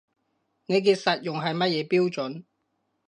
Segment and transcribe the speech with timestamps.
[0.65, 2.45] 你嘅實用係乜嘢標準